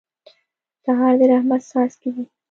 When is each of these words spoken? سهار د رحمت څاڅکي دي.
سهار 0.83 1.13
د 1.19 1.21
رحمت 1.31 1.61
څاڅکي 1.69 2.09
دي. 2.15 2.23